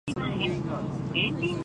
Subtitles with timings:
[0.15, 0.81] 君が
[1.13, 1.59] いた。